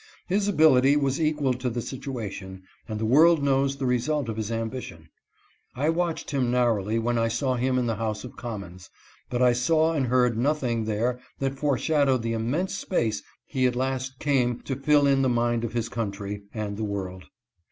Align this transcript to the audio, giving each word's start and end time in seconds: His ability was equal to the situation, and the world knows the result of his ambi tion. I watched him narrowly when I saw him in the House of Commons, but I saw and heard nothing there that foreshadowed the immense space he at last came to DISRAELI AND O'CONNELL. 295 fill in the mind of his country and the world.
His 0.25 0.47
ability 0.47 0.95
was 0.97 1.21
equal 1.21 1.53
to 1.53 1.69
the 1.69 1.79
situation, 1.79 2.63
and 2.87 2.99
the 2.99 3.05
world 3.05 3.43
knows 3.43 3.75
the 3.77 3.85
result 3.85 4.29
of 4.29 4.35
his 4.37 4.49
ambi 4.49 4.81
tion. 4.81 5.09
I 5.75 5.89
watched 5.89 6.31
him 6.31 6.49
narrowly 6.49 6.97
when 6.97 7.19
I 7.19 7.27
saw 7.27 7.53
him 7.53 7.77
in 7.77 7.85
the 7.85 7.97
House 7.97 8.23
of 8.23 8.35
Commons, 8.35 8.89
but 9.29 9.43
I 9.43 9.53
saw 9.53 9.93
and 9.93 10.07
heard 10.07 10.39
nothing 10.39 10.85
there 10.85 11.19
that 11.37 11.59
foreshadowed 11.59 12.23
the 12.23 12.33
immense 12.33 12.75
space 12.75 13.21
he 13.45 13.67
at 13.67 13.75
last 13.75 14.17
came 14.17 14.61
to 14.61 14.73
DISRAELI 14.73 14.73
AND 14.73 14.73
O'CONNELL. 14.73 14.83
295 14.83 14.85
fill 14.85 15.07
in 15.13 15.21
the 15.21 15.29
mind 15.29 15.63
of 15.63 15.73
his 15.73 15.87
country 15.87 16.41
and 16.51 16.77
the 16.77 16.83
world. 16.83 17.25